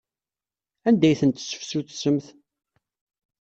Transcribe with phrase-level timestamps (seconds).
[0.87, 2.25] Anda ay tent-tesseftutsemt?